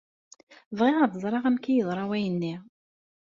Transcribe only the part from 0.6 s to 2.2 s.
Bɣiɣ ad ẓreɣ amek yeḍra